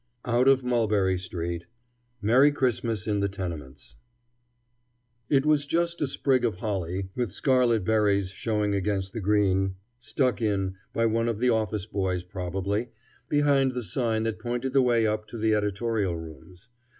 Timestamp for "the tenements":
3.19-3.97